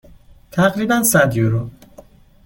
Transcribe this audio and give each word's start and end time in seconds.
تقریبا 0.51 1.03
صد 1.03 1.35
یورو. 1.37 1.69